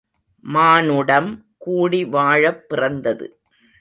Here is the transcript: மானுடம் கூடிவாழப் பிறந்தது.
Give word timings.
மானுடம் 0.43 1.29
கூடிவாழப் 1.57 2.63
பிறந்தது. 2.67 3.27